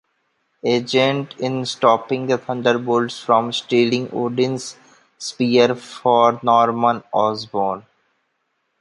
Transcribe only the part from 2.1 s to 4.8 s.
the Thunderbolts from stealing Odin's